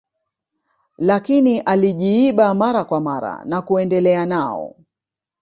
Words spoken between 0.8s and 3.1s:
lakini alijiiba mara kwa